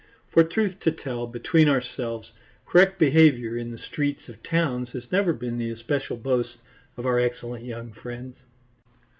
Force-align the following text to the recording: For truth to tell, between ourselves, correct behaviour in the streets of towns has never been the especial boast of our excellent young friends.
For 0.31 0.43
truth 0.43 0.79
to 0.79 0.91
tell, 0.91 1.27
between 1.27 1.69
ourselves, 1.69 2.31
correct 2.65 2.97
behaviour 2.97 3.55
in 3.55 3.69
the 3.69 3.77
streets 3.77 4.27
of 4.29 4.41
towns 4.41 4.89
has 4.93 5.11
never 5.11 5.31
been 5.31 5.59
the 5.59 5.69
especial 5.69 6.17
boast 6.17 6.57
of 6.97 7.05
our 7.05 7.19
excellent 7.19 7.65
young 7.65 7.91
friends. 7.93 8.35